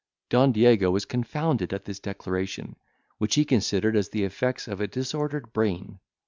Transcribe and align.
Don 0.29 0.51
Diego 0.51 0.89
was 0.89 1.05
confounded 1.05 1.71
at 1.73 1.85
this 1.85 1.99
declaration, 1.99 2.75
which 3.19 3.35
he 3.35 3.45
considered 3.45 3.95
as 3.95 4.09
the 4.09 4.23
effects 4.23 4.67
of 4.67 4.81
a 4.81 4.87
disordered 4.87 5.53
brain. 5.53 5.99